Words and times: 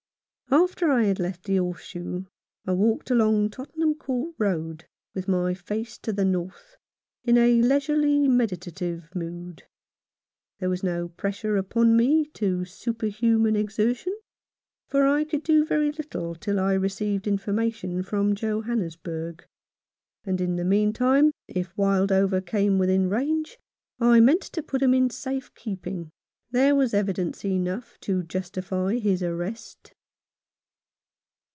After 0.53 0.89
I 0.91 1.03
had 1.03 1.17
left 1.17 1.45
the 1.45 1.55
Horse 1.55 1.79
Shoe 1.79 2.27
I 2.65 2.73
walked 2.73 3.09
along 3.09 3.51
Tottenham 3.51 3.95
Court 3.95 4.35
Road 4.37 4.83
with 5.15 5.29
my 5.29 5.53
face 5.53 5.97
to 5.99 6.11
the 6.11 6.25
North, 6.25 6.75
in 7.23 7.37
a 7.37 7.61
leisurely 7.61 8.27
meditative 8.27 9.15
mood. 9.15 9.63
There 10.59 10.67
was 10.69 10.83
no 10.83 11.07
pressure 11.07 11.55
upon 11.55 11.95
me 11.95 12.25
to 12.33 12.65
superhuman 12.65 13.55
exertion, 13.55 14.13
for 14.89 15.07
I 15.07 15.23
could 15.23 15.43
do 15.43 15.63
very 15.65 15.89
little 15.89 16.35
till 16.35 16.59
I 16.59 16.73
received 16.73 17.23
informa 17.27 17.73
tion 17.73 18.03
from 18.03 18.35
Johannesburg, 18.35 19.45
and 20.25 20.41
in 20.41 20.57
the 20.57 20.65
meantime, 20.65 21.31
if 21.47 21.73
Wildover 21.77 22.41
came 22.45 22.77
within 22.77 23.07
range, 23.07 23.57
I 24.01 24.19
meant 24.19 24.41
to 24.51 24.61
put 24.61 24.81
him 24.81 24.93
in 24.93 25.11
safe 25.11 25.55
keeping. 25.55 26.09
There 26.49 26.75
was 26.75 26.93
evidence 26.93 27.45
enough 27.45 27.97
to 28.01 28.23
justify 28.23 28.95
his 28.97 29.23
arrest. 29.23 29.93